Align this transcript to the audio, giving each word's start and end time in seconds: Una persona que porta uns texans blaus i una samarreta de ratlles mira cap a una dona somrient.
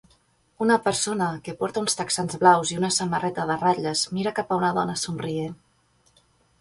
Una 0.67 0.75
persona 0.85 1.27
que 1.47 1.53
porta 1.59 1.83
uns 1.83 1.99
texans 1.99 2.39
blaus 2.45 2.73
i 2.75 2.79
una 2.81 2.91
samarreta 2.97 3.45
de 3.51 3.59
ratlles 3.67 4.05
mira 4.19 4.35
cap 4.41 4.51
a 4.51 4.59
una 4.63 4.73
dona 4.79 4.97
somrient. 5.07 5.59